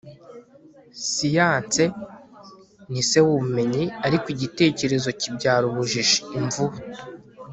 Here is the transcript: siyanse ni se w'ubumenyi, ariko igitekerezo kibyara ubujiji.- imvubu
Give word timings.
siyanse 1.11 1.83
ni 2.91 3.01
se 3.09 3.19
w'ubumenyi, 3.25 3.83
ariko 4.05 4.25
igitekerezo 4.35 5.09
kibyara 5.19 5.63
ubujiji.- 5.71 6.19
imvubu 6.39 6.77